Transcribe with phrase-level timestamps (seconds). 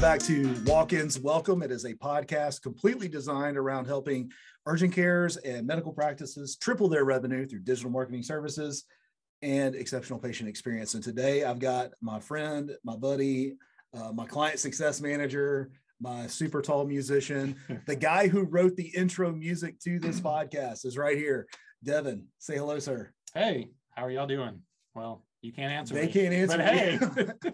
[0.00, 1.62] Welcome back to Walk Ins Welcome.
[1.62, 4.30] It is a podcast completely designed around helping
[4.64, 8.84] urgent cares and medical practices triple their revenue through digital marketing services
[9.42, 10.94] and exceptional patient experience.
[10.94, 13.56] And today I've got my friend, my buddy,
[13.92, 17.54] uh, my client success manager, my super tall musician,
[17.86, 21.46] the guy who wrote the intro music to this podcast is right here.
[21.84, 23.12] Devin, say hello, sir.
[23.34, 24.62] Hey, how are y'all doing?
[24.94, 25.94] Well, you can't answer.
[25.94, 26.56] They me, can't answer.
[26.56, 27.52] But hey,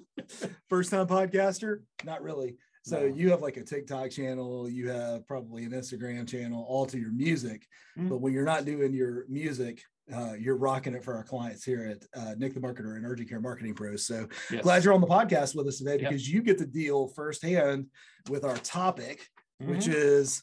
[0.68, 1.78] first time podcaster?
[2.04, 2.56] Not really.
[2.82, 3.06] So No.
[3.14, 7.12] you have like a TikTok channel, you have probably an Instagram channel, all to your
[7.12, 7.66] music.
[7.98, 8.08] Mhm.
[8.08, 9.82] But when you're not doing your music,
[10.12, 13.28] uh, you're rocking it for our clients here at uh, Nick the Marketer and Urgent
[13.28, 14.06] Care Marketing Pros.
[14.06, 14.62] So yes.
[14.62, 16.10] glad you're on the podcast with us today Yep.
[16.10, 17.86] because you get to deal firsthand
[18.30, 19.27] with our topic,
[19.58, 19.94] which Mhm.
[19.94, 20.42] is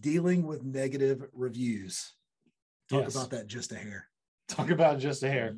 [0.00, 2.12] dealing with negative reviews.
[2.88, 3.14] Talk Yes.
[3.14, 4.08] about that just a hair.
[4.48, 5.56] talk about just a hair.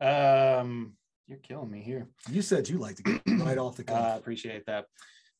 [0.00, 0.94] Um,
[1.26, 2.08] you're killing me here.
[2.30, 4.18] You said you like to get right off the I cuff.
[4.18, 4.86] appreciate that.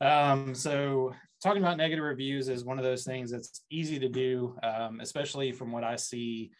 [0.00, 4.56] Um, so talking about negative reviews is one of those things that's easy to do,
[4.62, 6.50] um, especially from what I see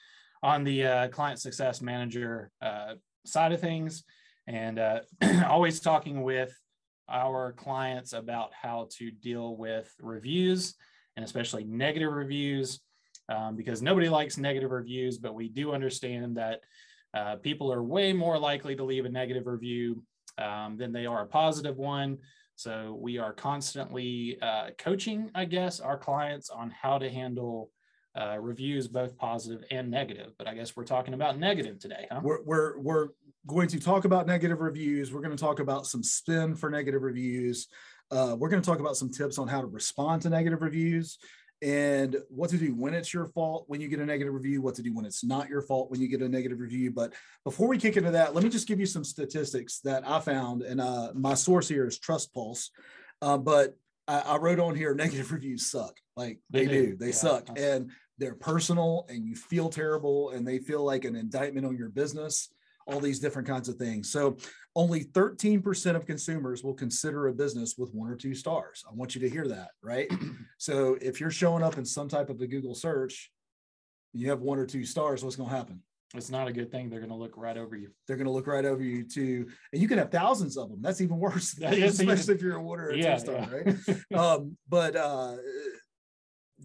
[0.43, 2.95] on the uh, client success manager uh,
[3.27, 4.05] side of things,
[4.47, 5.01] and uh,
[5.49, 6.57] always talking with
[7.09, 10.75] our clients about how to deal with reviews
[11.17, 12.81] and especially negative reviews,
[13.29, 16.61] um, because nobody likes negative reviews, but we do understand that
[17.15, 20.03] uh, people are way more likely to leave a negative review
[20.39, 22.19] um, than they are a positive one.
[22.57, 27.71] So we are constantly uh, coaching, I guess, our clients on how to handle
[28.19, 30.33] uh, reviews, both positive and negative.
[30.37, 32.21] But I guess we're talking about negative today, huh?
[32.23, 33.09] we're, we're we're
[33.47, 37.03] going to talk about negative reviews we're going to talk about some spin for negative
[37.03, 37.67] reviews
[38.11, 41.19] uh, we're going to talk about some tips on how to respond to negative reviews
[41.61, 44.75] and what to do when it's your fault when you get a negative review what
[44.77, 46.91] to do when it's not your fault when you get a negative review.
[46.91, 50.21] But before we kick into that let me just give you some statistics that i
[50.21, 52.69] found and uh, my source here is TrustPulse
[53.23, 55.97] uh, but I, I wrote on here negative reviews suck.
[56.17, 56.87] Like they, They do.
[56.89, 56.97] do.
[56.97, 57.49] they Yeah, suck.
[57.57, 61.89] and they're personal and you feel terrible and they feel like an indictment on your
[61.89, 62.49] business
[62.89, 64.11] all these different kinds of things.
[64.11, 64.37] So
[64.75, 68.83] only 13% of consumers will consider a business with one or two stars.
[68.89, 70.11] I want you to hear that right?
[70.61, 73.31] So if you're showing up in some type of a google search
[74.13, 75.81] you have one or two stars what's going to happen?
[76.15, 76.89] It's not a good thing.
[76.89, 77.91] They're going to look right over you.
[78.07, 79.47] they're going to look right over you too.
[79.73, 80.81] And you can have thousands of them.
[80.81, 81.55] That's even worse.
[81.61, 83.51] Yes, even- especially if you're a one or Yeah, two star yeah.
[83.51, 83.77] right?
[84.19, 85.37] Um, but uh,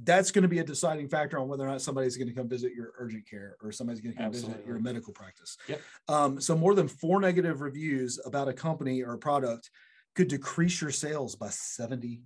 [0.02, 2.50] that's going to be a deciding factor on whether or not somebody's going to come
[2.50, 5.58] visit your urgent care or somebody's going to come visit your medical practice.
[5.68, 5.82] Yep.
[6.08, 9.70] Um, so more than four negative reviews about a company or a product
[10.16, 12.20] could decrease your sales by 70%.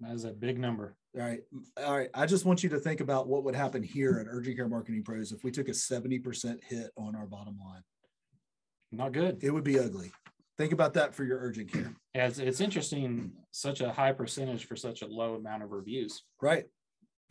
[0.00, 0.96] That is a big number.
[1.14, 1.40] All right.
[1.84, 2.08] All right.
[2.14, 5.02] I just want you to think about what would happen here at Urgent Care Marketing
[5.02, 7.82] Pros if we took a 70% hit on our bottom line.
[8.92, 9.42] Not good.
[9.42, 10.12] It would be ugly.
[10.58, 11.94] Think about that for your urgent care.
[12.14, 16.22] Yeah, it's, it's interesting, such a high percentage for such a low amount of reviews.
[16.40, 16.66] Right.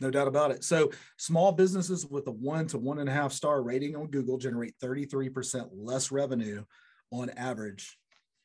[0.02, 0.64] No doubt about it.
[0.64, 4.36] So small businesses with a one to one and a half star rating on Google
[4.36, 6.64] generate 33% less revenue
[7.12, 7.96] on average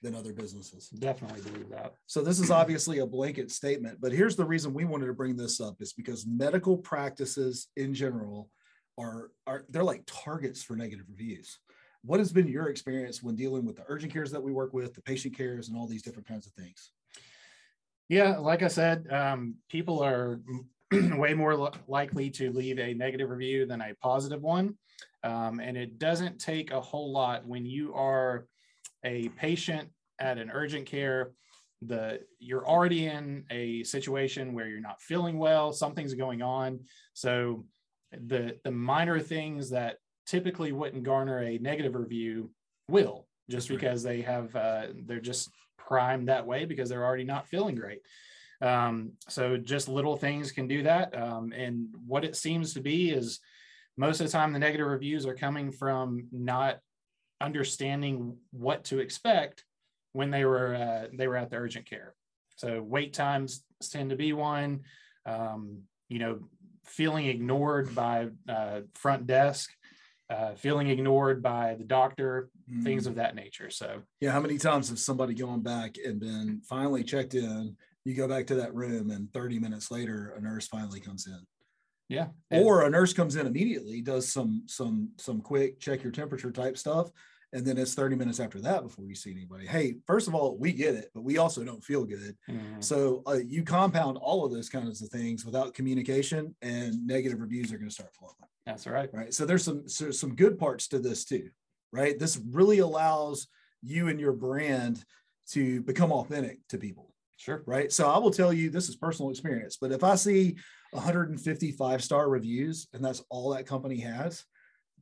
[0.03, 0.89] than other businesses.
[0.89, 1.95] Definitely believe that.
[2.05, 5.35] So this is obviously a blanket statement, but here's the reason we wanted to bring
[5.35, 8.51] this up is because medical practices in general
[8.99, 11.57] are, are they're like targets for negative reviews.
[12.03, 14.93] What has been your experience when dealing with the urgent cares that we work with,
[14.93, 16.91] the patient cares, and all these different kinds of things?
[18.09, 20.39] Yeah, like I said, um, people are
[21.17, 24.75] way more li- likely to leave a negative review than a positive one.
[25.23, 28.47] Um, and it doesn't take a whole lot when you are
[29.03, 29.89] a patient
[30.19, 31.31] at an urgent care.
[31.83, 36.79] The you're already in a situation where you're not feeling well, something's going on.
[37.13, 37.65] So
[38.11, 42.51] the the minor things that typically wouldn't garner a negative review
[42.89, 47.47] will just because they have uh, they're just primed that way because they're already not
[47.47, 48.01] feeling great.
[48.61, 51.15] Um, so just little things can do that.
[51.15, 53.39] Um, and what it seems to be is
[53.97, 56.79] most of the time the negative reviews are coming from not
[57.39, 59.63] understanding what to expect
[60.13, 62.15] when they were uh, they were at the urgent care.
[62.55, 64.81] So wait times tend to be one.
[65.25, 66.39] Um, you know,
[66.85, 69.69] feeling ignored by uh, front desk,
[70.29, 72.49] uh, feeling ignored by the doctor,
[72.83, 73.07] things Mm.
[73.07, 73.69] of that nature.
[73.69, 77.75] So Yeah, how many times has somebody gone back and been finally checked in?
[78.07, 81.39] You go back to that room, and 30 minutes later, a nurse finally comes in,
[82.07, 86.49] yeah, or a nurse comes in immediately, does some some some quick check your temperature
[86.49, 87.11] type stuff,
[87.51, 89.67] and then it's 30 minutes after that before you see anybody.
[89.67, 92.37] Hey, first of all, we get it, but we also don't feel good.
[92.49, 92.81] Mhm.
[92.81, 97.73] So uh, you compound all of those kinds of things without communication, and negative reviews
[97.73, 99.09] are going to start flowing that's right.
[99.13, 101.49] right so there's some so some good parts to this too
[101.91, 103.47] right this really allows
[103.81, 105.03] you and your brand
[105.47, 107.63] to become authentic to people Sure.
[107.65, 107.91] Right.
[107.91, 110.57] So I will tell you this is personal experience, but if I see
[110.91, 114.43] 155 star reviews and that's all that company has,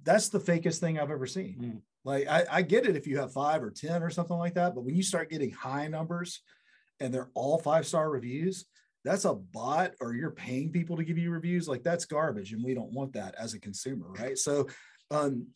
[0.03, 1.57] that's the fakest thing I've ever seen.
[1.59, 1.81] Mm.
[2.03, 4.75] Like I, I get it if you have five or 10 or something like that,
[4.75, 6.41] but when you start getting high numbers
[6.99, 8.65] and they're all five star reviews,
[9.05, 11.67] that's a bot or you're paying people to give you reviews.
[11.67, 12.51] Like that's garbage.
[12.51, 14.07] And we don't want that as a consumer.
[14.11, 14.37] Right.
[14.37, 14.67] So
[15.09, 15.47] um,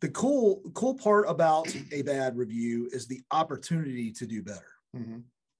[0.00, 4.72] the cool, cool part about a bad review is the opportunity to do better.
[4.96, 5.18] Mm-hmm.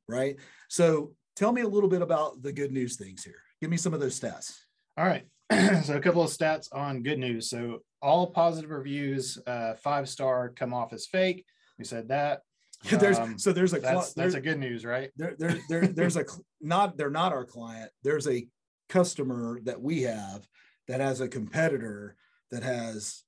[0.09, 0.37] Right.
[0.69, 3.43] So tell me a little bit about the good news things here.
[3.61, 4.55] Give me some of those stats.
[4.97, 5.25] All right.
[5.85, 7.49] so a couple of stats on good news.
[7.49, 11.45] So all positive reviews, uh, five star, come off as fake.
[11.79, 12.41] We said that.
[12.91, 15.11] there's um, so there's a that's, that's a good news, right?
[15.17, 16.25] There, there, there there's a
[16.61, 17.91] not they're not our client.
[18.03, 18.47] There's a
[18.89, 20.47] customer that we have
[20.89, 22.17] that has a competitor
[22.51, 23.23] that has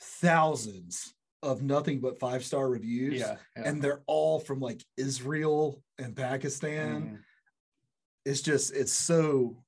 [0.00, 3.20] thousands of nothing but five star reviews.
[3.20, 7.02] Yeah, yeah, And they're all from like Israel and Pakistan.
[7.02, 7.18] Mm.
[8.24, 9.62] It's just, it's so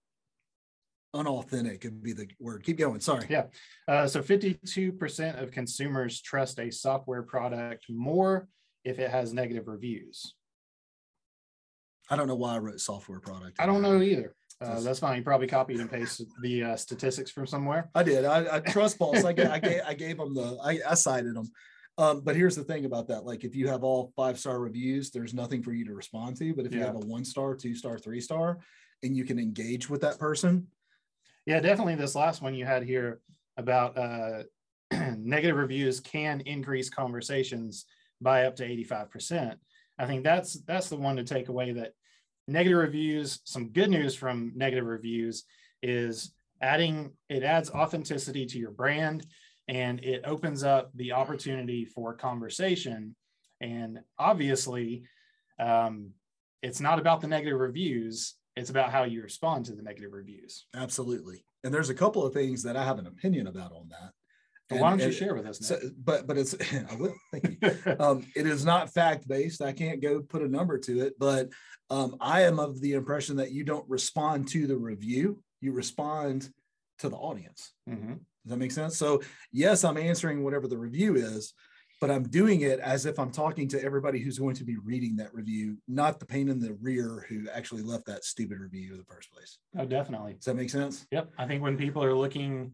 [1.15, 2.65] unauthentic would be the word.
[2.65, 3.01] Keep going.
[3.01, 3.27] Sorry.
[3.29, 3.47] Yeah.
[3.87, 8.49] Uh, so 52% of consumers trust a software product more
[8.85, 10.35] if it has negative reviews.
[12.11, 13.61] I don't know why I wrote software product.
[13.61, 14.35] I don't know either.
[14.61, 15.19] Uh, that's fine.
[15.19, 17.91] You probably copied and pasted the uh, statistics from somewhere.
[17.95, 18.25] I did.
[18.25, 19.25] I, I TrustPulse.
[19.27, 21.49] I, gave, I gave I gave them the I, I cited them.
[21.99, 25.11] Um, but here's the thing about that: like if you have all five star reviews,
[25.11, 26.55] there's nothing for you to respond to.
[26.55, 28.59] But if you have a one star, two star, three star,
[29.03, 30.69] and you can engage with that person,
[31.45, 31.97] yeah, definitely.
[31.97, 33.21] This last one you had here
[33.57, 34.43] about uh,
[35.17, 37.87] negative reviews can increase conversations
[38.21, 39.57] by up to 85%.
[39.99, 41.93] I think that's that's the one to take away that
[42.47, 45.45] negative reviews, some good news from negative reviews
[45.83, 49.27] is adding it adds authenticity to your brand
[49.69, 53.15] and it opens up the opportunity for conversation.
[53.61, 55.05] And obviously,
[55.61, 56.11] um,
[56.63, 60.67] it's not about the negative reviews, it's about how you respond to the negative reviews.
[60.75, 61.45] Absolutely.
[61.63, 64.13] And there's a couple of things that I have an opinion about on that.
[64.71, 65.61] And, why don't you share with us?
[65.61, 66.55] So, but but it's
[66.91, 67.97] I will thank you.
[68.01, 69.63] um, it is not fact based.
[69.63, 71.49] I can't go put a number to it, but
[71.91, 76.51] um, I am of the impression that you don't respond to the review, you respond
[76.99, 77.73] to the audience.
[77.89, 78.15] Mm-hmm.
[78.49, 78.97] Does that make sense?
[78.97, 79.21] So
[79.53, 81.53] yes, I'm answering whatever the review is,
[82.01, 85.17] but I'm doing it as if I'm talking to everybody who's going to be reading
[85.17, 88.99] that review, not the pain in the rear who actually left that stupid review in
[88.99, 89.59] the first place.
[89.77, 90.35] Oh, definitely.
[90.35, 91.07] Does that make sense?
[91.11, 91.33] Yep.
[91.37, 92.73] I think when people are looking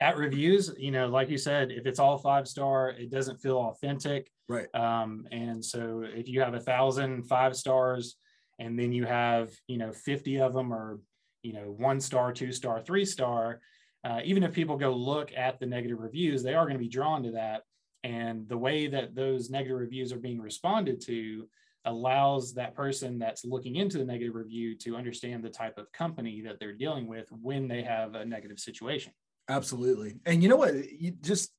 [0.00, 3.58] at reviews, you know, like you said, if it's all five star, it doesn't feel
[3.58, 4.28] authentic.
[4.48, 4.74] Right.
[4.74, 8.16] Um, and so if you have a thousand five stars
[8.58, 10.98] and then you have, you know, 50 of them are,
[11.42, 13.60] you know, one star, two star, three star,
[14.06, 16.88] uh, even if people go look at the negative reviews, they are going to be
[16.88, 17.62] drawn to that.
[18.04, 21.48] And the way that those negative reviews are being responded to
[21.84, 26.40] allows that person that's looking into the negative review to understand the type of company
[26.42, 29.12] that they're dealing with when they have a negative situation.
[29.48, 30.14] Absolutely.
[30.24, 30.74] And you know what?
[30.92, 31.52] You just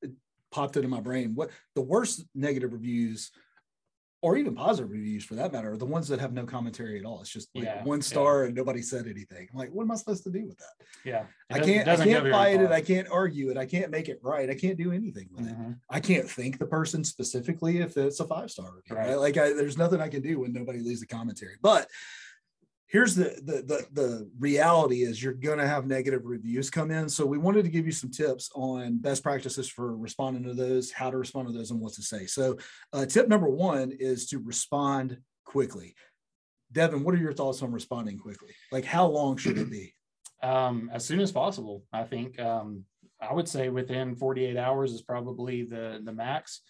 [0.50, 1.34] popped into my brain.
[1.34, 3.30] What the worst negative reviews
[4.20, 7.04] or even positive reviews for that matter are the ones that have no commentary at
[7.04, 7.20] all.
[7.20, 8.46] It's just like yeah, one star yeah.
[8.46, 9.48] and nobody said anything.
[9.52, 10.86] I'm like, what am I supposed to do with that?
[11.04, 11.24] Yeah.
[11.50, 12.72] I can't I can't fight it.
[12.72, 13.56] I can't argue it.
[13.56, 14.50] I can't make it right.
[14.50, 15.70] I can't do anything with mm-hmm.
[15.70, 15.76] it.
[15.88, 18.96] I can't thank the person specifically if it's a five star review.
[18.96, 19.10] Right.
[19.10, 19.18] right?
[19.18, 21.54] Like I, there's nothing I can do when nobody leaves a commentary.
[21.62, 21.88] But
[22.88, 27.08] here's the, the the the, reality is you're going to have negative reviews come in.
[27.08, 30.90] So we wanted to give you some tips on best practices for responding to those
[30.90, 32.26] how to respond to those and what to say.
[32.26, 32.58] So
[32.92, 35.94] uh, tip number one is to respond quickly.
[36.72, 38.54] Devin what are your thoughts on responding quickly?
[38.72, 39.94] Like how long should it be?
[40.40, 42.84] Um, as soon as possible i think um,
[43.20, 46.60] i would say within 48 hours is probably the the max.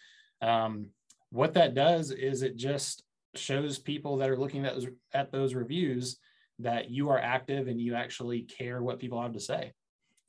[0.41, 0.87] Um,
[1.31, 3.05] what that does is it just
[3.35, 6.19] shows people that are looking at those, at those reviews
[6.61, 9.73] that you are active and you actually care what people have to say.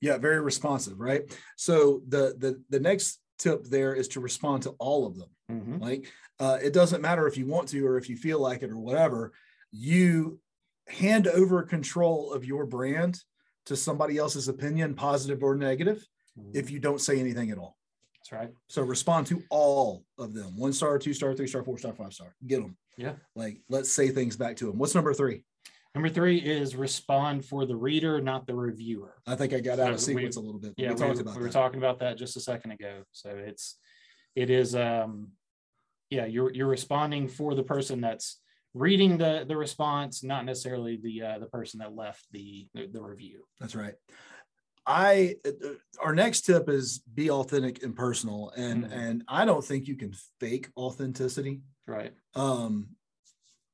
[0.01, 1.23] Yeah, very responsive, right?
[1.57, 5.29] So the the the next tip there is to respond to all of them.
[5.51, 5.77] Mm-hmm.
[5.81, 8.69] Like uh, it doesn't matter if you want to or if you feel like it
[8.69, 9.33] or whatever.
[9.71, 10.39] You
[10.87, 13.19] hand over control of your brand
[13.65, 16.05] to somebody else's opinion, positive or negative,
[16.37, 16.51] mm-hmm.
[16.53, 17.77] if you don't say anything at all.
[18.29, 18.53] That's right.
[18.67, 22.13] So respond to all of them: one star, two star, three star, four star, five
[22.13, 22.35] star.
[22.45, 22.77] Get them.
[22.97, 23.13] Yeah.
[23.35, 24.77] Like let's say things back to them.
[24.77, 25.43] What's number three?
[25.95, 29.15] Number three is respond for the reader, not the reviewer.
[29.25, 30.73] I think I got so out of sequence we, a little bit.
[30.77, 33.03] Yeah, we, about we were talking about that just a second ago.
[33.11, 33.77] So it's
[34.35, 35.29] it is um
[36.09, 38.39] yeah, you're you're responding for the person that's
[38.73, 43.43] reading the the response, not necessarily the uh, the person that left the the review.
[43.59, 43.95] That's right.
[44.85, 45.51] I uh,
[46.01, 48.99] our next tip is be authentic and personal, and mm-hmm.
[48.99, 51.61] and I don't think you can fake authenticity.
[51.87, 52.13] Right.
[52.35, 52.89] Um,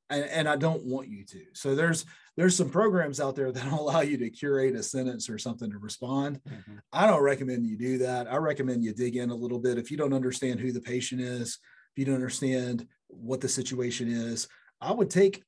[0.09, 1.41] and, and I don't want you to.
[1.53, 2.05] So there's
[2.37, 5.77] there's some programs out there that allow you to curate a sentence or something to
[5.77, 6.41] respond.
[6.47, 6.77] Mm-hmm.
[6.91, 8.31] I don't recommend you do that.
[8.31, 9.77] I recommend you dig in a little bit.
[9.77, 11.59] If you don't understand who the patient is,
[11.93, 14.47] if you don't understand what the situation is,
[14.81, 15.43] I would take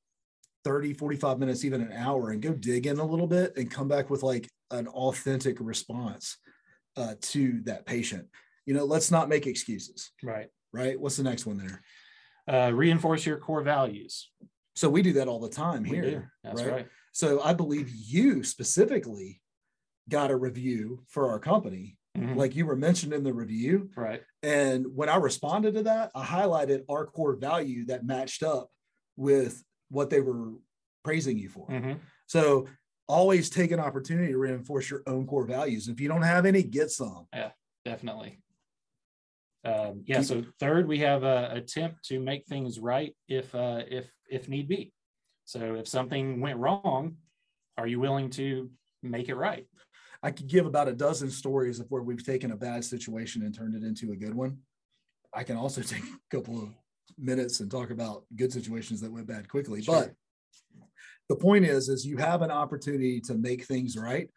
[0.68, 3.88] 30, 45 minutes, even an hour, and go dig in a little bit and come
[3.88, 6.36] back with like an authentic response
[6.98, 8.28] uh, to that patient.
[8.66, 10.12] You know, let's not make excuses.
[10.22, 10.50] Right.
[10.74, 11.00] Right.
[11.00, 11.82] What's the next one there?
[12.50, 14.30] Uh, reinforce your core values.
[14.76, 16.34] So we do that all the time we here.
[16.44, 16.72] That's right?
[16.72, 16.88] right.
[17.14, 19.42] So I believe you specifically
[20.10, 22.38] got a review for our company, mm-hmm.
[22.38, 23.90] like you were mentioned in the review.
[23.96, 24.22] Right.
[24.44, 28.70] And when I responded to that, I highlighted our core value that matched up
[29.16, 30.54] with what they were
[31.04, 31.68] praising you for.
[31.68, 31.94] Mm-hmm.
[32.28, 32.68] So
[33.08, 35.88] always take an opportunity to reinforce your own core values.
[35.88, 37.28] If you don't have any, get some.
[37.34, 37.52] Yeah,
[37.86, 38.40] definitely.
[39.64, 40.22] Um, yeah.
[40.22, 44.68] So third, we have a attempt to make things right if uh, if if need
[44.68, 44.94] be.
[45.46, 47.16] So if something went wrong,
[47.78, 48.70] are you willing to
[49.02, 49.66] make it right?
[50.24, 53.54] I could give about a dozen stories of where we've taken a bad situation and
[53.54, 54.60] turned it into a good one.
[55.34, 56.70] I can also take a couple of
[57.18, 59.82] minutes and talk about good situations that went bad quickly.
[59.82, 60.02] Sure.
[60.02, 60.14] But
[61.30, 64.30] the point is, is you have an opportunity to make things right.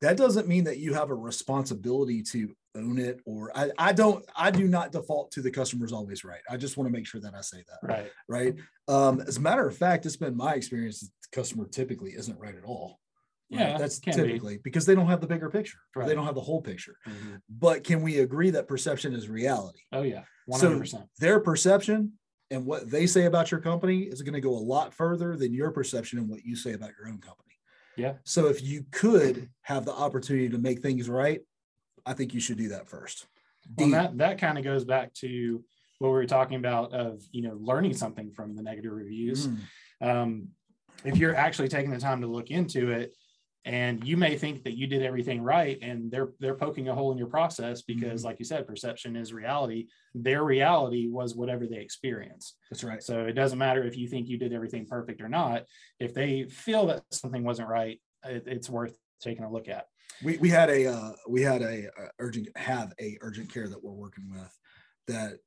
[0.00, 4.24] That doesn't mean that you have a responsibility to own it or I, I don't
[4.36, 6.40] I do not default to the customer's always right.
[6.48, 7.88] I just want to make sure that I say that.
[7.88, 8.12] Right.
[8.28, 8.54] Right.
[8.86, 12.54] Um, as a matter of fact, it's been my experience the customer typically isn't right
[12.54, 13.00] at all.
[13.50, 13.60] Right?
[13.60, 14.62] Yeah, that's typically be.
[14.62, 15.78] because they don't have the bigger picture.
[15.96, 16.06] Right.
[16.06, 16.96] They don't have the whole picture.
[17.06, 17.36] Mm-hmm.
[17.48, 19.80] But can we agree that perception is reality?
[19.92, 20.88] Oh yeah, 100%.
[20.88, 22.12] So their perception
[22.50, 25.52] and what they say about your company is going to go a lot further than
[25.52, 27.44] your perception and what you say about your own company.
[27.96, 28.14] Yeah.
[28.24, 31.40] So if you could have the opportunity to make things right,
[32.06, 33.26] I think you should do that first.
[33.76, 35.62] Well, that that kind of goes back to
[35.98, 39.48] what we were talking about of you know learning something from the negative reviews.
[39.48, 39.58] Mm.
[40.00, 40.48] Um,
[41.04, 43.12] if you're actually taking the time to look into it,
[43.64, 47.12] and you may think that you did everything right and they're they're poking a hole
[47.12, 48.26] in your process because mm-hmm.
[48.26, 49.86] like you said perception is reality.
[50.14, 52.56] Their reality was whatever they experienced.
[52.70, 53.02] That's right.
[53.02, 55.64] So it doesn't matter if you think you did everything perfect or not.
[55.98, 59.86] If they feel that something wasn't right it, it's worth taking a look at.
[60.22, 63.82] We, we had a uh, we had a, a urgent have a urgent care that
[63.82, 64.58] we're working with
[65.08, 65.38] that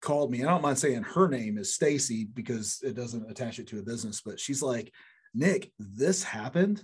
[0.00, 0.42] called me.
[0.42, 3.82] I don't mind saying her name is stacy because it doesn't attach it to a
[3.82, 4.92] business but she's like
[5.36, 6.82] Nick, this happened.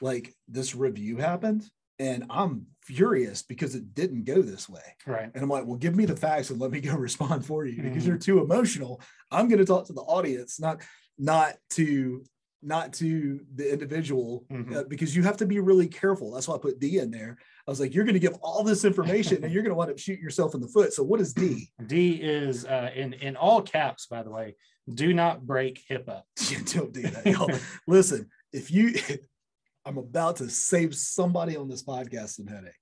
[0.00, 1.68] Like this review happened.
[1.98, 4.80] And I'm furious because it didn't go this way.
[5.06, 5.30] Right.
[5.34, 7.82] And I'm like, well, give me the facts and let me go respond for you
[7.82, 8.08] because mm-hmm.
[8.08, 9.00] you're too emotional.
[9.30, 10.82] I'm going to talk to the audience, not
[11.18, 12.24] not to
[12.62, 14.76] not to the individual mm-hmm.
[14.76, 16.32] uh, because you have to be really careful.
[16.32, 17.38] That's why I put D in there.
[17.66, 19.90] I was like, you're going to give all this information and you're going to wind
[19.90, 20.92] up shooting yourself in the foot.
[20.92, 21.70] So what is D?
[21.86, 24.56] D is uh, in in all caps, by the way.
[24.94, 26.22] Do not break HIPAA.
[26.74, 27.50] don't do that, y'all.
[27.86, 28.94] Listen, if you,
[29.84, 32.72] I'm about to save somebody on this podcast some headache,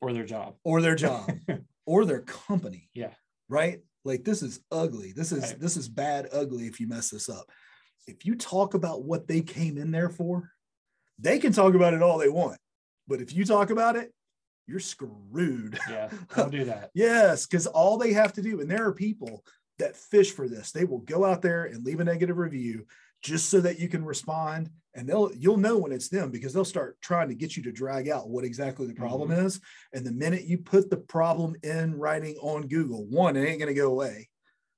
[0.00, 1.30] or their job, or their job,
[1.86, 2.88] or their company.
[2.94, 3.14] Yeah.
[3.48, 3.80] Right.
[4.04, 5.12] Like this is ugly.
[5.12, 5.60] This is right.
[5.60, 7.46] this is bad ugly if you mess this up.
[8.06, 10.50] If you talk about what they came in there for,
[11.18, 12.58] they can talk about it all they want.
[13.08, 14.12] But if you talk about it,
[14.66, 15.78] you're screwed.
[15.88, 16.90] Yeah, don't do that.
[16.94, 19.42] yes, because all they have to do, and there are people
[19.78, 20.72] that fish for this.
[20.72, 22.86] They will go out there and leave a negative review
[23.22, 26.64] just so that you can respond and they'll you'll know when it's them because they'll
[26.64, 29.46] start trying to get you to drag out what exactly the problem mm-hmm.
[29.46, 29.60] is.
[29.92, 33.74] And the minute you put the problem in writing on google one it ain't going
[33.74, 34.28] to go away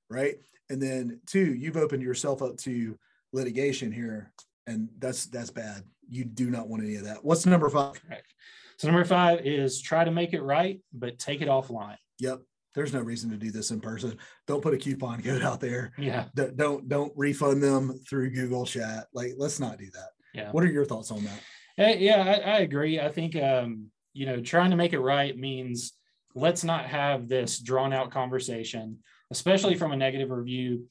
[0.09, 0.37] right?
[0.71, 2.97] And then two you've opened yourself up to
[3.33, 4.33] litigation here
[4.67, 5.83] and that's that's bad.
[6.09, 7.25] You do not want any of that.
[7.25, 8.01] What's number five?
[8.01, 8.33] Correct.
[8.79, 11.97] so number five is try to make it right but take it offline.
[12.21, 12.41] Yep
[12.77, 14.17] there's no reason to do this in person.
[14.47, 15.93] Don't put a coupon code out there.
[15.99, 16.27] Yeah.
[16.37, 19.07] D- don't don't refund them through Google Chat.
[19.13, 20.11] Like, let's not do that.
[20.35, 20.53] Yeah.
[20.53, 21.41] What are your thoughts on that?
[21.77, 23.01] Hey, yeah, I, I, agree.
[23.01, 25.95] I think um, you know, trying to make it right means
[26.35, 28.99] let's not have this drawn out conversation,
[29.31, 30.87] especially from a negative review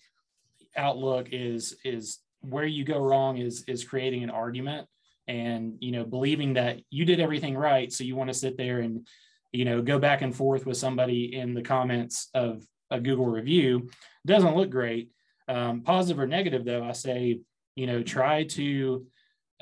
[0.75, 1.30] outlook.
[1.32, 4.88] Is is where you go wrong is is creating an argument
[5.27, 8.80] and you know believing that you did everything right, so you want to sit there
[8.80, 9.08] and
[9.56, 13.90] you know, go back and forth with somebody in the comments of a Google review
[14.26, 15.10] doesn't look great.
[15.48, 17.40] Um, positive or negative, though, I say,
[17.76, 19.06] you know, try to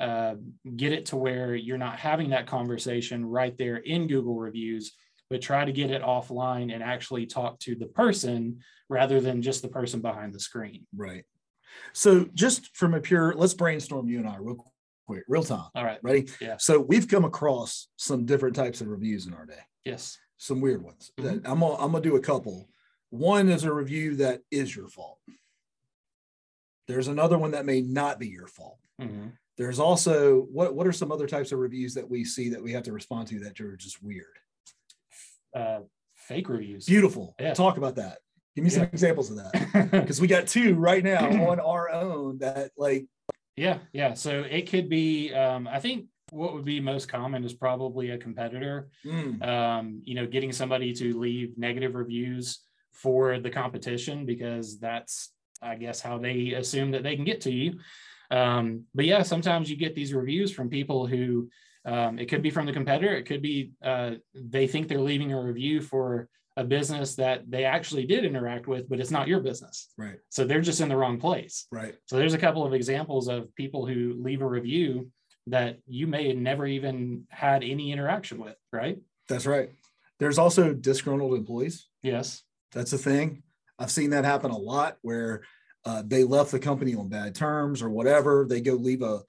[0.00, 0.34] uh,
[0.76, 4.92] get it to where you're not having that conversation right there in Google reviews,
[5.30, 9.62] but try to get it offline and actually talk to the person rather than just
[9.62, 10.86] the person behind the screen.
[10.96, 11.24] Right.
[11.92, 14.72] So, just from a pure, let's brainstorm you and I real
[15.06, 15.68] quick, real time.
[15.74, 15.98] All right.
[16.02, 16.28] Ready?
[16.40, 16.56] Yeah.
[16.58, 19.60] So, we've come across some different types of reviews in our day.
[19.84, 20.18] Yes.
[20.36, 21.12] Some weird ones.
[21.18, 21.46] Mm-hmm.
[21.50, 22.68] I'm gonna I'm gonna do a couple.
[23.10, 25.18] One is a review that is your fault.
[26.88, 28.78] There's another one that may not be your fault.
[29.00, 29.32] Mhm.
[29.56, 32.72] There's also what what are some other types of reviews that we see that we
[32.72, 34.38] have to respond to that are just weird?
[35.54, 35.80] Uh,
[36.16, 36.86] fake reviews.
[36.86, 37.34] Beautiful.
[37.38, 37.54] Yeah.
[37.54, 38.18] Talk about that.
[38.56, 39.90] Give me some examples of that.
[39.92, 43.06] Because we got two right now on our own that like
[43.56, 44.14] Yeah, yeah.
[44.14, 45.32] So it could be.
[45.32, 48.88] Um, I think what would be most common is probably a competitor.
[49.04, 52.60] mm, Um, you know, getting somebody to leave negative reviews
[52.92, 55.32] for the competition because that's,
[55.62, 57.78] I guess, how they assume that they can get to you.
[58.30, 61.48] Um, but yeah, sometimes you get these reviews from people who
[61.84, 63.14] um, it could be from the competitor.
[63.14, 67.64] It could be uh, they think they're leaving a review for a business that they
[67.64, 69.90] actually did interact with, but it's not your business.
[69.98, 71.66] right, So they're just in the wrong place.
[71.72, 71.94] right.
[72.06, 75.10] So there's a couple of examples of people who leave a review
[75.48, 78.98] that you may have never even had any interaction with, right?
[79.28, 79.70] That's right.
[80.20, 81.88] There's also disgruntled employees.
[82.02, 82.42] Yes.
[82.72, 83.42] That's a thing.
[83.78, 85.42] I've seen that happen a lot where
[85.84, 88.46] uh, they left the company on bad terms or whatever.
[88.48, 89.20] They go leave a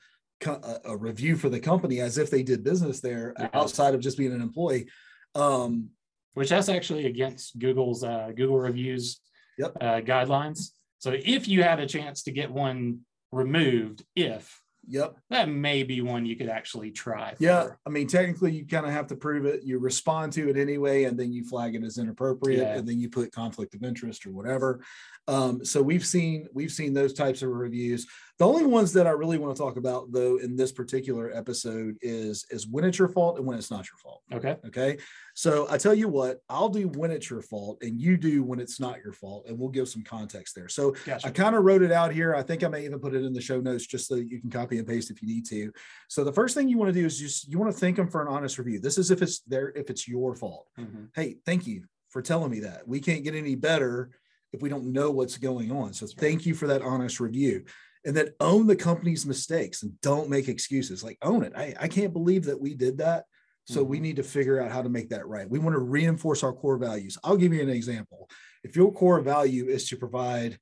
[0.46, 3.48] a, a review for the company as if they did business there Yeah.
[3.54, 4.88] outside of just being an employee.
[5.34, 5.90] Um,
[6.36, 9.20] Which that's actually against Google's uh, Google reviews
[9.58, 9.78] Yep.
[9.82, 10.72] uh, guidelines.
[11.00, 13.00] So if you had a chance to get one
[13.32, 15.16] removed, if yep.
[15.30, 17.36] that may be one you could actually try.
[17.40, 17.64] Yeah.
[17.64, 17.80] for.
[17.86, 19.64] I mean, technically, you kind of have to prove it.
[19.64, 22.76] You respond to it anyway, and then you flag it as inappropriate, Yeah.
[22.78, 24.84] and then you put conflict of interest or whatever.
[25.28, 28.08] Um, so we've seen we've seen those types of reviews.
[28.38, 31.98] The only ones that I really want to talk about, though, in this particular episode
[32.02, 34.24] is is when it's your fault and when it's not your fault.
[34.34, 34.58] Okay.
[34.68, 34.98] Okay.
[35.36, 38.60] So I tell you what, I'll do when it's your fault, and you do when
[38.60, 40.68] it's not your fault, and we'll give some context there.
[40.68, 41.28] So Gotcha.
[41.28, 42.36] I kind of wrote it out here.
[42.36, 44.50] I think I may even put it in the show notes just so you can
[44.50, 45.72] copy and paste if you need to.
[46.10, 48.10] So the first thing you want to do is just you want to thank them
[48.10, 48.82] for an honest review.
[48.82, 50.68] This is if it's there, if it's your fault.
[50.78, 51.08] Mhm.
[51.16, 52.86] Hey, thank you for telling me that.
[52.86, 54.10] We can't get any better
[54.52, 55.94] if we don't know what's going on.
[55.94, 57.66] So thank you for that honest review.
[58.06, 61.04] And then own the company's mistakes and don't make excuses.
[61.04, 61.54] Like own it.
[61.56, 63.26] I, I can't believe that we did that.
[63.68, 64.02] So we Mhm.
[64.02, 65.50] need to figure out how to make that right.
[65.50, 67.18] We want to reinforce our core values.
[67.24, 68.30] I'll give you an example.
[68.64, 70.60] If your core value is to provide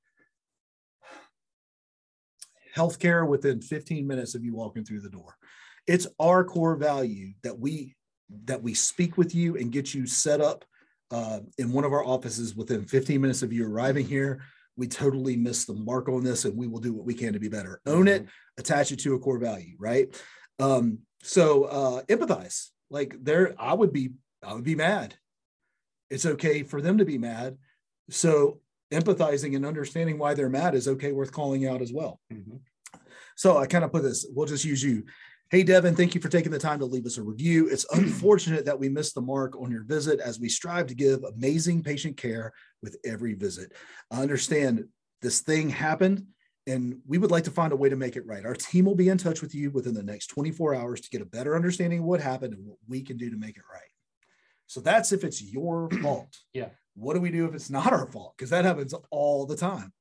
[2.75, 5.35] healthcare within 15 minutes of you walking through the door,
[5.85, 7.95] it's our core value that we
[8.45, 10.63] that we speak with you and get you set up
[11.11, 14.41] uh, in one of our offices within 15 minutes of you arriving here.
[14.75, 17.39] We totally missed the mark on this, and we will do what we can to
[17.39, 17.79] be better.
[17.85, 18.25] Own it,
[18.57, 20.07] attach it to a core value, right?
[20.59, 22.69] Um, so uh, empathize.
[22.89, 24.11] Like there, I would be,
[24.43, 25.15] I would be mad.
[26.09, 27.57] It's okay for them to be mad.
[28.09, 28.59] So
[28.91, 32.19] empathizing and understanding why they're mad is okay, worth calling out as well.
[32.31, 32.59] Mhm.
[33.35, 35.05] So I kind of put this, we'll just use you.
[35.53, 37.69] Hey, Devin, thank you for taking the time to leave us a review.
[37.69, 41.23] It's unfortunate that we missed the mark on your visit as we strive to give
[41.23, 43.71] amazing patient care with every visit.
[44.09, 44.85] I understand
[45.21, 46.25] this thing happened
[46.65, 48.43] and we would like to find a way to make it right.
[48.47, 51.21] Our team will be in touch with you within the next 24 hours to get
[51.21, 53.83] a better understanding of what happened and what we can do to make it right.
[54.65, 56.35] So that's if it's your fault.
[56.53, 56.69] Yeah.
[56.95, 58.33] What do we do if it's not our fault?
[58.35, 59.93] Because that happens all the time.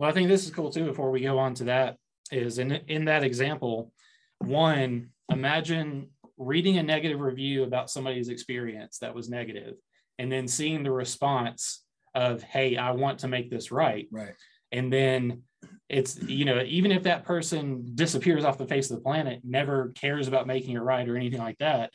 [0.00, 0.86] Well, I think this is cool too.
[0.86, 1.96] Before we go on to that,
[2.32, 3.92] is in in that example,
[4.40, 9.74] one imagine reading a negative review about somebody's experience that was negative,
[10.18, 14.34] and then seeing the response of, "Hey, I want to make this right," Right.
[14.72, 15.42] and then
[15.88, 19.90] it's you know even if that person disappears off the face of the planet, never
[19.90, 21.92] cares about making it right or anything like that,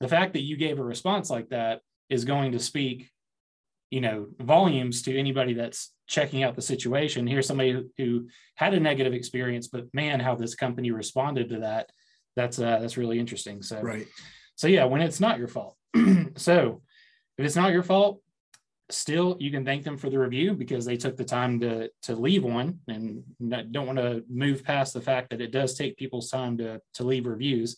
[0.00, 3.10] the fact that you gave a response like that is going to speak
[3.90, 7.26] you know volumes to anybody that's checking out the situation.
[7.26, 11.90] Here's somebody who, had a negative experience but man how this company responded to that.
[12.36, 13.62] That's uh that's really interesting.
[13.62, 14.06] So Right.
[14.54, 15.76] so yeah when it's not your fault.
[16.36, 16.82] So
[17.38, 18.20] if it's not your fault
[18.90, 22.14] still you can thank them for the review because they took the time to to
[22.14, 23.24] leave one and
[23.72, 27.02] don't want to move past the fact that it does take people's time to to
[27.04, 27.76] leave reviews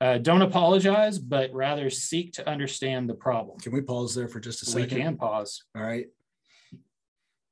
[0.00, 4.40] uh, don't apologize but rather seek to understand the problem Can we pause there for
[4.40, 4.96] just a second?
[4.96, 6.06] we can pause All right.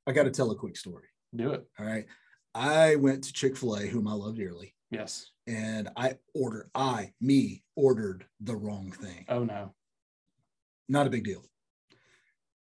[0.07, 1.05] I got to tell a quick story.
[1.35, 2.05] do it All right.
[2.55, 8.25] I went to Chick-fil-A, whom I love dearly, yes and I ordered, I, me, ordered
[8.41, 9.25] the wrong thing.
[9.29, 9.73] oh no
[10.89, 11.43] Not a big deal.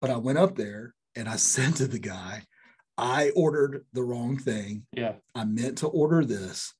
[0.00, 2.42] But I went up there and I said to the guy,
[2.98, 4.86] I ordered the wrong thing.
[4.92, 6.72] yeah I meant to order this.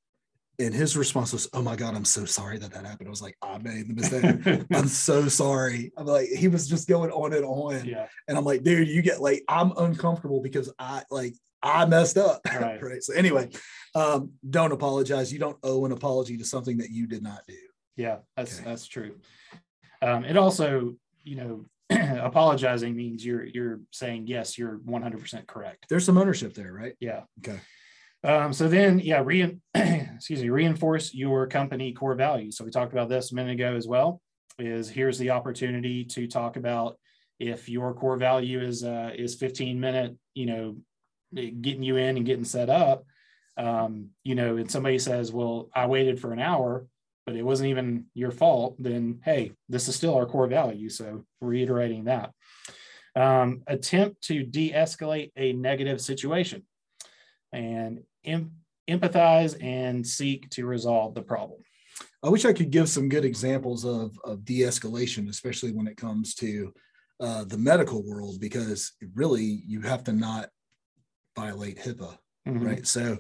[0.63, 3.09] And his response was, Oh my God, I'm so sorry that that happened.
[3.09, 4.67] I was like, I made the mistake.
[4.73, 5.93] I'm so sorry.
[5.97, 7.85] I'm like, he was just going on and on.
[7.85, 12.17] yeah And I'm like, dude, you get like, I'm uncomfortable because I like, I messed
[12.19, 12.41] up.
[12.61, 12.83] Right.
[12.83, 13.03] right.
[13.03, 13.49] So, anyway,
[13.95, 15.33] um, don't apologize.
[15.33, 17.57] You don't owe an apology to something that you did not do.
[17.97, 18.69] Yeah, that's Okay.
[18.69, 19.17] that's true.
[20.01, 20.95] Um, it also,
[21.25, 21.67] you know,
[22.21, 25.87] apologizing means you're you're saying yes, you're 100% correct.
[25.89, 26.95] There's some ownership there, right?
[27.01, 27.23] Yeah.
[27.47, 27.61] Okay.
[28.25, 32.57] Um, so then, yeah, re- excuse me, reinforce your company core values.
[32.57, 34.21] So we talked about this a minute ago as well.
[34.59, 36.99] Is here's the opportunity to talk about
[37.41, 40.77] if your core value is uh, is 15 minute, you know,
[41.35, 43.05] getting you in and getting set up.
[43.57, 46.87] Um, you know, and somebody says, "Well, I waited for an hour,
[47.27, 50.89] but it wasn't even your fault." Then, hey, this is still our core value.
[50.89, 52.33] So reiterating that.
[53.15, 56.63] Um, attempt to de-escalate a negative situation
[57.53, 58.53] and em-
[58.89, 61.61] empathize and seek to resolve the problem.
[62.23, 66.35] I wish I could give some good examples of, of de-escalation, especially when it comes
[66.37, 66.73] to
[67.21, 70.49] uh, the medical world, because really you have to not
[71.37, 72.17] violate HIPAA,
[72.49, 72.65] mm-hmm.
[72.65, 72.87] right?
[72.87, 73.19] So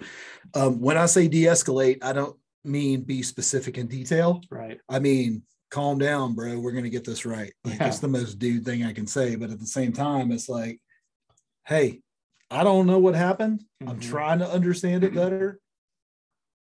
[0.54, 4.40] um, when I say de-escalate, I don't mean be specific in detail.
[4.50, 4.80] Right.
[4.88, 6.58] I mean calm down, bro.
[6.58, 7.52] We're gonna get this right.
[7.64, 7.88] Like yeah.
[7.88, 10.80] it's the most dude thing I can say, but at the same time, it's like,
[11.66, 12.00] hey,
[12.52, 13.60] I don't know what happened.
[13.60, 13.88] Mm-hmm.
[13.88, 15.58] I'm trying to understand it better,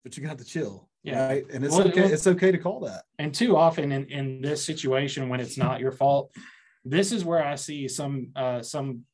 [0.05, 0.89] but you got to chill.
[1.03, 1.27] Yeah.
[1.27, 1.45] Right.
[1.51, 2.03] And it's well, okay.
[2.03, 3.05] Well, it's okay to call that.
[3.19, 6.31] And too often in, in this situation when it's not your fault,
[6.85, 9.05] this is where I see some uh, some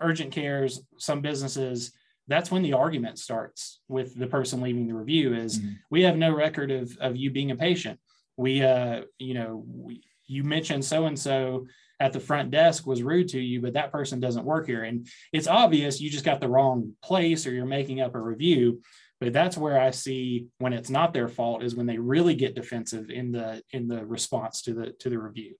[0.00, 1.92] urgent cares, some businesses.
[2.28, 5.34] That's when the argument starts with the person leaving the review.
[5.34, 5.72] Is mm-hmm.
[5.90, 8.00] we have no record of of you being a patient.
[8.36, 11.66] We, uh, you know, we, you mentioned so and so
[12.00, 14.84] at the front desk was rude to you, but that person doesn't work here.
[14.84, 18.80] And it's obvious you just got the wrong place or you're making up a review.
[19.20, 22.54] But that's where I see when it's not their fault is when they really get
[22.54, 25.54] defensive in the in the response to the to the review.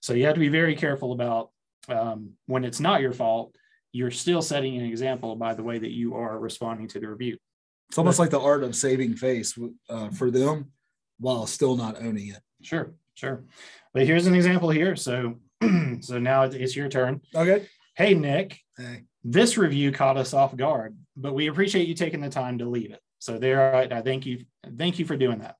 [0.00, 1.50] So you have to be very careful about
[1.88, 3.54] um, when it's not your fault.
[3.92, 7.36] You're still setting an example by the way that you are responding to the review.
[7.88, 9.58] It's almost like the art of saving face
[9.90, 10.72] uh, for them
[11.18, 12.40] while still not owning it.
[12.62, 13.44] Sure, sure.
[13.92, 14.96] But here's an example here.
[14.96, 15.36] So
[16.00, 17.20] so now it's your turn.
[17.34, 17.66] Okay.
[17.94, 18.60] Hey, Nick.
[18.76, 19.04] Hey.
[19.24, 22.90] This review caught us off guard, but we appreciate you taking the time to leave
[22.90, 23.00] it.
[23.18, 24.44] So there, I, I thank you.
[24.76, 25.56] Thank you for doing that.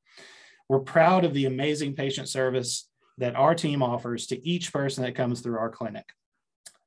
[0.69, 2.89] We're proud of the amazing patient service
[3.19, 6.07] that our team offers to each person that comes through our clinic.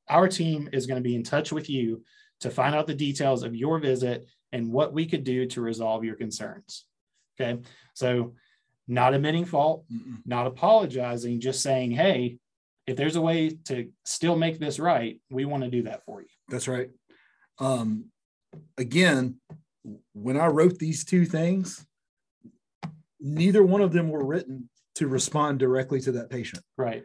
[0.10, 2.04] Our team is going to be in touch with you
[2.42, 6.04] to find out the details of your visit and what we could do to resolve
[6.04, 6.86] your concerns.
[7.40, 7.62] Okay.
[7.94, 8.34] So,
[8.88, 10.18] not admitting fault, Mm-mm.
[10.26, 12.38] not apologizing, just saying, hey,
[12.88, 16.22] if there's a way to still make this right, we want to do that for
[16.22, 16.28] you.
[16.50, 16.90] That's right.
[17.60, 18.06] Um,
[18.78, 19.40] again,
[20.14, 21.86] when I wrote these two things,
[23.20, 26.64] neither one of them were written to respond directly to that patient.
[26.78, 27.04] Right.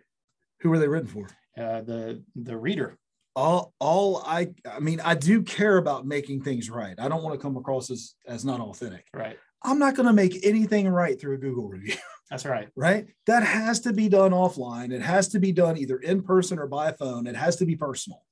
[0.60, 1.28] Who were they written for?
[1.56, 2.98] Uh, the the reader.
[3.34, 6.94] All all I I mean I do care about making things right.
[6.98, 9.06] I don't want to come across as as not authentic.
[9.14, 9.38] Right.
[9.62, 11.94] I'm not going to make anything right through a Google review.
[12.30, 12.68] That's right.
[12.76, 13.08] Right.
[13.26, 14.92] That has to be done offline.
[14.92, 17.26] It has to be done either in person or by phone.
[17.26, 18.22] It has to be personal.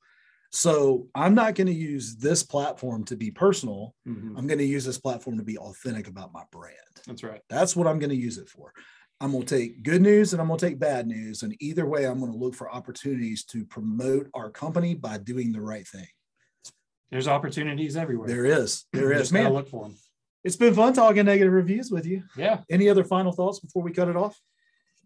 [0.50, 3.94] So I'm not going to use this platform to be personal.
[4.06, 4.36] Mm-hmm.
[4.36, 6.76] I'm going to use this platform to be authentic about my brand.
[7.06, 7.40] That's right.
[7.50, 8.72] That's what I'm going to use it for.
[9.20, 11.42] I'm going to take good news and I'm going to take bad news.
[11.42, 15.52] And either way, I'm going to look for opportunities to promote our company by doing
[15.52, 16.06] the right thing.
[17.10, 18.28] There's opportunities everywhere.
[18.28, 18.84] There is.
[18.92, 19.32] There is.
[19.32, 19.96] Man, look for them.
[20.48, 22.22] It's been fun talking negative reviews with you.
[22.34, 22.60] Yeah.
[22.70, 24.40] Any other final thoughts before we cut it off?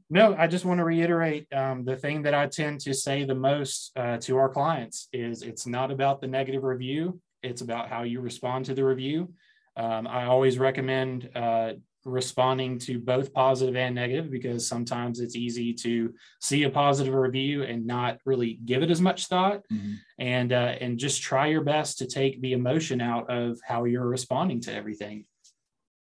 [0.09, 3.35] No, I just want to reiterate um, the thing that I tend to say the
[3.35, 7.21] most uh, to our clients is it's not about the negative review.
[7.43, 9.35] It's about how you respond to the review.
[9.77, 11.73] Um, I always recommend uh,
[12.05, 17.65] responding to both positive and negative because sometimes it's easy to see a positive review
[17.65, 19.95] and not really give it as much thought mm-hmm.
[20.21, 24.07] and uh, and just try your best to take the emotion out of how you're
[24.07, 25.25] responding to everything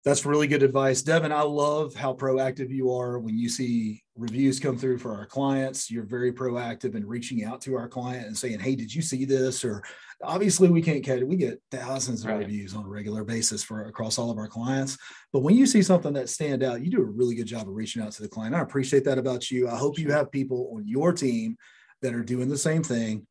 [0.06, 4.60] that's really good advice devin i love how proactive you are when you see reviews
[4.60, 8.38] come through for our clients you're very proactive in reaching out to our client and
[8.38, 9.84] saying hey did you see this or
[10.24, 11.28] obviously we can't catch it.
[11.28, 12.40] We get thousands of right.
[12.40, 14.98] reviews on a regular basis for across all of our clients.
[15.32, 17.76] But when you see something that stand out, you do a really good job of
[17.76, 18.56] reaching out to the client.
[18.56, 19.70] I appreciate that about you.
[19.70, 21.58] I hope you have people on your team
[22.02, 23.26] that are doing the same thing.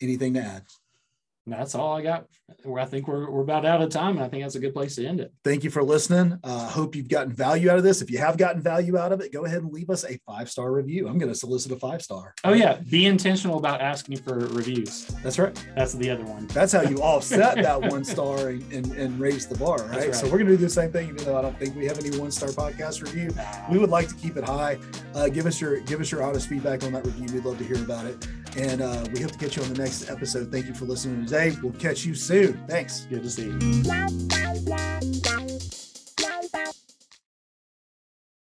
[0.00, 0.62] Anything to add?
[1.52, 2.26] That's all I got.
[2.64, 4.74] Where I think we're, we're about out of time, and I think that's a good
[4.74, 5.32] place to end it.
[5.44, 6.38] Thank you for listening.
[6.42, 8.00] I uh, hope you've gotten value out of this.
[8.02, 10.50] If you have gotten value out of it, go ahead and leave us a five
[10.50, 11.08] star review.
[11.08, 12.34] I'm going to solicit a five star.
[12.44, 12.80] Oh, yeah.
[12.90, 15.06] Be intentional about asking for reviews.
[15.22, 15.54] That's right.
[15.76, 16.46] That's the other one.
[16.48, 19.98] That's how you offset that one star and, and, and, raise the bar, right?
[19.98, 20.14] right?
[20.14, 21.98] So we're going to do the same thing, even though I don't think we have
[21.98, 23.30] any one star podcast review.
[23.70, 24.78] We would like to keep it high.
[25.14, 27.26] Uh, give us your give us your honest feedback on that review.
[27.34, 28.26] We'd love to hear about it.
[28.56, 30.50] And uh, we hope to catch you on the next episode.
[30.50, 31.56] Thank you for listening today.
[31.62, 32.64] We'll catch you soon.
[32.66, 33.06] Thanks.
[33.10, 35.17] Good to see you.